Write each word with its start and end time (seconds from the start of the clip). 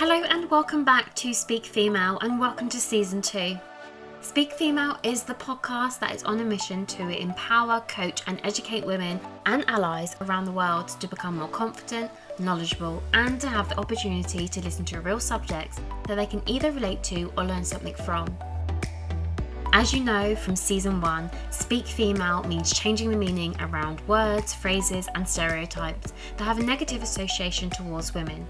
Hello 0.00 0.22
and 0.22 0.50
welcome 0.50 0.82
back 0.82 1.14
to 1.16 1.34
Speak 1.34 1.66
Female 1.66 2.18
and 2.22 2.40
welcome 2.40 2.70
to 2.70 2.80
season 2.80 3.20
two. 3.20 3.54
Speak 4.22 4.50
Female 4.50 4.96
is 5.02 5.24
the 5.24 5.34
podcast 5.34 5.98
that 5.98 6.14
is 6.14 6.24
on 6.24 6.40
a 6.40 6.42
mission 6.42 6.86
to 6.86 7.20
empower, 7.20 7.80
coach, 7.80 8.22
and 8.26 8.40
educate 8.42 8.86
women 8.86 9.20
and 9.44 9.62
allies 9.68 10.16
around 10.22 10.46
the 10.46 10.52
world 10.52 10.88
to 10.88 11.06
become 11.06 11.36
more 11.36 11.48
confident, 11.48 12.10
knowledgeable, 12.38 13.02
and 13.12 13.38
to 13.42 13.46
have 13.46 13.68
the 13.68 13.78
opportunity 13.78 14.48
to 14.48 14.62
listen 14.62 14.86
to 14.86 15.02
real 15.02 15.20
subjects 15.20 15.78
that 16.08 16.14
they 16.14 16.24
can 16.24 16.40
either 16.46 16.72
relate 16.72 17.02
to 17.02 17.30
or 17.36 17.44
learn 17.44 17.62
something 17.62 17.94
from. 17.94 18.26
As 19.74 19.92
you 19.92 20.02
know 20.02 20.34
from 20.34 20.56
season 20.56 21.02
one, 21.02 21.30
Speak 21.50 21.86
Female 21.86 22.42
means 22.44 22.72
changing 22.72 23.10
the 23.10 23.18
meaning 23.18 23.54
around 23.60 24.00
words, 24.08 24.54
phrases, 24.54 25.10
and 25.14 25.28
stereotypes 25.28 26.14
that 26.38 26.44
have 26.44 26.58
a 26.58 26.62
negative 26.62 27.02
association 27.02 27.68
towards 27.68 28.14
women. 28.14 28.46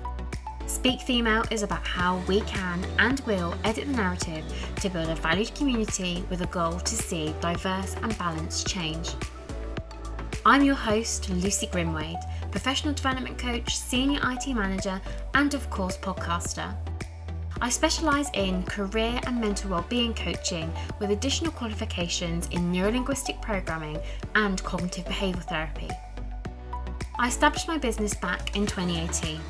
Speak 0.71 1.01
Female 1.01 1.43
is 1.51 1.65
about 1.65 1.85
how 1.85 2.19
we 2.29 2.43
can 2.43 2.87
and 3.01 3.19
will 3.27 3.55
edit 3.65 3.89
the 3.89 3.93
narrative 3.93 4.45
to 4.77 4.89
build 4.89 5.09
a 5.09 5.17
valued 5.17 5.53
community 5.57 6.25
with 6.31 6.43
a 6.43 6.47
goal 6.47 6.79
to 6.79 6.95
see 6.95 7.35
diverse 7.41 7.97
and 8.03 8.17
balanced 8.17 8.69
change. 8.69 9.11
I'm 10.47 10.63
your 10.63 10.77
host, 10.77 11.29
Lucy 11.29 11.67
Grimwade, 11.67 12.23
professional 12.53 12.95
development 12.95 13.37
coach, 13.37 13.77
senior 13.77 14.21
IT 14.23 14.55
manager, 14.55 15.03
and 15.35 15.53
of 15.55 15.69
course, 15.71 15.99
podcaster. 15.99 16.73
I 17.61 17.69
specialise 17.69 18.31
in 18.35 18.63
career 18.63 19.21
and 19.27 19.41
mental 19.41 19.73
wellbeing 19.73 20.15
coaching 20.15 20.73
with 21.01 21.11
additional 21.11 21.51
qualifications 21.51 22.47
in 22.53 22.73
neurolinguistic 22.73 23.43
programming 23.43 23.99
and 24.37 24.63
cognitive 24.63 25.05
behavioural 25.05 25.43
therapy. 25.43 25.89
I 27.19 27.27
established 27.27 27.67
my 27.67 27.77
business 27.77 28.15
back 28.15 28.57
in 28.57 28.67
2018. 28.67 29.41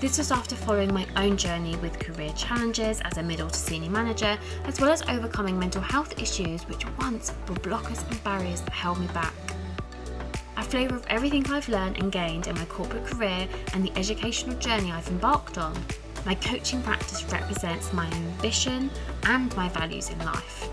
This 0.00 0.16
was 0.16 0.32
after 0.32 0.56
following 0.56 0.94
my 0.94 1.06
own 1.16 1.36
journey 1.36 1.76
with 1.76 1.98
career 1.98 2.32
challenges 2.34 3.02
as 3.02 3.18
a 3.18 3.22
middle 3.22 3.50
to 3.50 3.58
senior 3.58 3.90
manager, 3.90 4.38
as 4.64 4.80
well 4.80 4.90
as 4.90 5.02
overcoming 5.02 5.58
mental 5.58 5.82
health 5.82 6.18
issues 6.18 6.62
which 6.68 6.86
once 6.96 7.34
were 7.46 7.56
blockers 7.56 8.08
and 8.10 8.24
barriers 8.24 8.62
that 8.62 8.72
held 8.72 8.98
me 8.98 9.08
back. 9.08 9.34
A 10.56 10.62
flavour 10.62 10.96
of 10.96 11.06
everything 11.08 11.46
I've 11.50 11.68
learned 11.68 11.98
and 11.98 12.10
gained 12.10 12.46
in 12.46 12.54
my 12.54 12.64
corporate 12.64 13.04
career 13.04 13.46
and 13.74 13.84
the 13.84 13.92
educational 13.94 14.56
journey 14.56 14.90
I've 14.90 15.06
embarked 15.08 15.58
on, 15.58 15.74
my 16.24 16.34
coaching 16.34 16.80
practice 16.82 17.22
represents 17.30 17.92
my 17.92 18.06
ambition 18.10 18.90
and 19.24 19.54
my 19.54 19.68
values 19.68 20.08
in 20.08 20.18
life. 20.20 20.70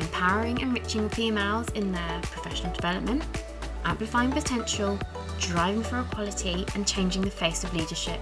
Empowering 0.00 0.62
and 0.62 0.74
enriching 0.74 1.10
females 1.10 1.68
in 1.74 1.92
their 1.92 2.20
professional 2.22 2.72
development, 2.72 3.22
amplifying 3.84 4.32
potential, 4.32 4.98
driving 5.40 5.82
for 5.82 6.00
equality, 6.00 6.64
and 6.74 6.86
changing 6.86 7.20
the 7.20 7.30
face 7.30 7.62
of 7.62 7.74
leadership. 7.74 8.18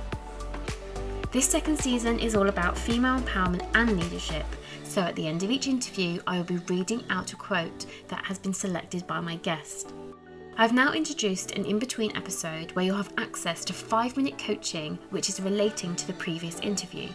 This 1.34 1.48
second 1.48 1.80
season 1.80 2.20
is 2.20 2.36
all 2.36 2.48
about 2.48 2.78
female 2.78 3.18
empowerment 3.18 3.68
and 3.74 4.00
leadership. 4.00 4.46
So 4.84 5.00
at 5.00 5.16
the 5.16 5.26
end 5.26 5.42
of 5.42 5.50
each 5.50 5.66
interview, 5.66 6.22
I 6.28 6.36
will 6.36 6.44
be 6.44 6.58
reading 6.72 7.02
out 7.10 7.32
a 7.32 7.36
quote 7.36 7.86
that 8.06 8.24
has 8.24 8.38
been 8.38 8.54
selected 8.54 9.04
by 9.08 9.18
my 9.18 9.34
guest. 9.38 9.94
I've 10.56 10.72
now 10.72 10.92
introduced 10.92 11.50
an 11.50 11.64
in 11.64 11.80
between 11.80 12.16
episode 12.16 12.70
where 12.76 12.84
you'll 12.84 12.98
have 12.98 13.12
access 13.18 13.64
to 13.64 13.72
five 13.72 14.16
minute 14.16 14.38
coaching, 14.38 14.96
which 15.10 15.28
is 15.28 15.40
relating 15.40 15.96
to 15.96 16.06
the 16.06 16.12
previous 16.12 16.60
interview. 16.60 17.08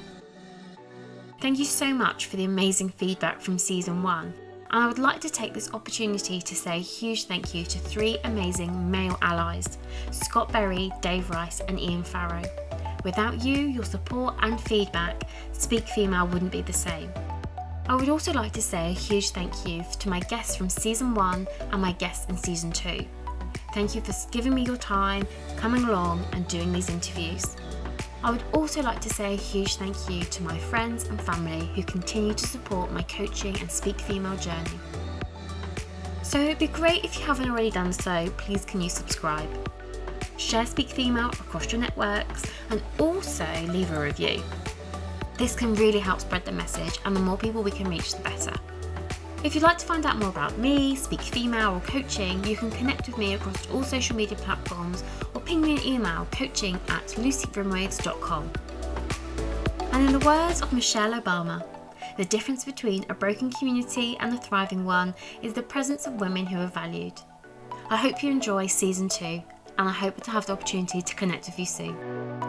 Thank 1.39 1.57
you 1.57 1.63
so 1.63 1.93
much 1.93 2.25
for 2.25 2.35
the 2.35 2.43
amazing 2.43 2.89
feedback 2.89 3.39
from 3.39 3.57
season 3.57 4.03
one. 4.03 4.33
And 4.71 4.83
I 4.83 4.87
would 4.87 4.99
like 4.99 5.21
to 5.21 5.29
take 5.29 5.53
this 5.53 5.73
opportunity 5.73 6.41
to 6.41 6.55
say 6.57 6.75
a 6.75 6.81
huge 6.81 7.27
thank 7.27 7.55
you 7.55 7.63
to 7.63 7.79
three 7.79 8.17
amazing 8.25 8.91
male 8.91 9.17
allies 9.21 9.77
Scott 10.11 10.51
Berry, 10.51 10.91
Dave 10.99 11.29
Rice, 11.29 11.61
and 11.61 11.79
Ian 11.79 12.03
Farrow. 12.03 12.43
Without 13.03 13.44
you, 13.44 13.55
your 13.55 13.83
support, 13.83 14.36
and 14.42 14.59
feedback, 14.59 15.23
Speak 15.53 15.88
Female 15.88 16.28
wouldn't 16.28 16.52
be 16.52 16.61
the 16.61 16.73
same. 16.73 17.11
I 17.87 17.95
would 17.95 18.10
also 18.10 18.33
like 18.33 18.52
to 18.54 18.61
say 18.61 18.89
a 18.89 18.93
huge 18.93 19.32
thank 19.32 19.67
you 19.67 19.83
to 19.99 20.10
my 20.10 20.20
guests 20.20 20.55
from 20.55 20.70
season 20.70 21.15
one 21.15 21.48
and 21.71 21.82
my 21.82 21.93
guests 21.93 22.30
in 22.30 22.38
season 22.38 22.71
two. 22.71 23.05
Thank 23.73 23.95
you 23.95 24.02
for 24.02 24.14
giving 24.32 24.54
me 24.54 24.64
your 24.64 24.77
time, 24.77 25.26
coming 25.55 25.86
along, 25.86 26.23
and 26.33 26.48
doing 26.48 26.73
these 26.73 26.89
interviews. 26.89 27.55
I 28.23 28.32
would 28.32 28.43
also 28.54 28.82
like 28.82 28.99
to 29.02 29.09
say 29.09 29.33
a 29.33 29.38
huge 29.38 29.77
thank 29.77 29.95
you 30.09 30.23
to 30.23 30.43
my 30.43 30.58
friends 30.58 31.08
and 31.08 31.21
family 31.21 31.67
who 31.73 31.83
continue 31.83 32.33
to 32.33 32.48
support 32.48 32.92
my 32.92 33.02
coaching 33.04 33.58
and 33.59 33.71
Speak 33.71 33.99
Female 34.02 34.36
journey. 34.38 34.80
So 36.21 36.38
it'd 36.39 36.59
be 36.59 36.67
great 36.67 37.05
if 37.05 37.17
you 37.17 37.26
haven't 37.26 37.49
already 37.49 37.71
done 37.71 37.93
so, 37.93 38.30
please 38.38 38.65
can 38.65 38.82
you 38.82 38.89
subscribe? 38.89 39.49
Share 40.39 40.66
Speak 40.66 40.89
Female 40.89 41.30
across 41.30 41.72
your 41.72 41.82
networks, 41.82 42.44
and 42.70 42.82
also 42.98 43.48
leave 43.67 43.92
a 43.92 44.00
review. 44.00 44.42
This 45.38 45.55
can 45.55 45.76
really 45.76 46.00
help 46.00 46.22
spread 46.22 46.45
the 46.45 46.52
message, 46.52 47.00
and 47.05 47.16
the 47.16 47.20
more 47.20 47.38
people 47.38 47.61
we 47.61 47.72
can 47.72 47.88
reach, 47.89 48.14
the 48.14 48.22
better. 48.22 48.54
If 49.44 49.55
you'd 49.55 49.64
like 49.64 49.77
to 49.77 49.86
find 49.86 50.05
out 50.05 50.17
more 50.17 50.30
about 50.30 50.58
me, 50.58 50.95
Speak 50.95 51.22
Female, 51.22 51.76
or 51.76 51.80
coaching, 51.82 52.44
you 52.44 52.58
can 52.58 52.72
connect 52.72 53.08
with 53.08 53.17
me 53.17 53.36
across 53.36 53.70
all 53.70 53.83
social 53.83 54.16
media 54.16 54.38
platforms 54.38 55.04
or 55.33 55.42
ping 55.42 55.61
me 55.61 55.77
an 55.77 55.86
email 55.86 56.27
coaching 56.32 56.76
at 56.89 57.06
lucygrimwades.com. 57.08 58.52
And 59.94 60.08
in 60.08 60.20
the 60.20 60.26
words 60.26 60.61
of 60.61 60.73
Michelle 60.73 61.20
Obama, 61.20 61.66
the 62.17 62.26
difference 62.26 62.66
between 62.66 63.06
a 63.10 63.14
broken 63.14 63.50
community 63.52 64.17
and 64.20 64.33
a 64.33 64.38
thriving 64.38 64.83
one 64.83 65.16
is 65.42 65.54
the 65.54 65.64
presence 65.64 66.06
of 66.06 66.20
women 66.20 66.45
who 66.45 66.60
are 66.60 66.67
valued. 66.67 67.21
I 67.89 67.95
hope 67.95 68.21
you 68.21 68.30
enjoy 68.30 68.67
season 68.67 69.08
two 69.08 69.42
and 69.79 69.87
I 69.87 69.93
hope 69.93 70.21
to 70.23 70.31
have 70.31 70.45
the 70.45 70.51
opportunity 70.53 71.01
to 71.01 71.15
connect 71.15 71.45
with 71.45 71.57
you 71.57 71.65
soon. 71.65 72.48